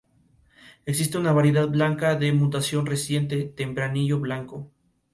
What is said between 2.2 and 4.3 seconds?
mutación reciente: tempranillo